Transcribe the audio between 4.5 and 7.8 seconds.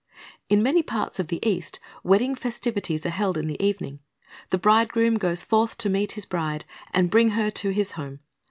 bridegroom goes forth to meet his bride, and bring her to